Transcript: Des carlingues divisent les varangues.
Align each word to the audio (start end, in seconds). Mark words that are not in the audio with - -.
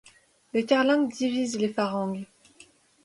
Des 0.55 0.65
carlingues 0.65 1.13
divisent 1.13 1.59
les 1.59 1.67
varangues. 1.67 2.25